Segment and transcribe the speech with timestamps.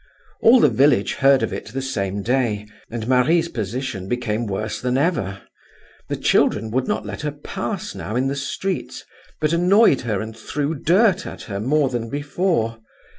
[0.41, 4.97] All the village heard of it the same day, and Marie's position became worse than
[4.97, 5.43] ever.
[6.09, 9.05] The children would not let her pass now in the streets,
[9.39, 12.79] but annoyed her and threw dirt at her more than before.